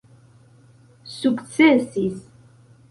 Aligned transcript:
sukcesis 1.15 2.13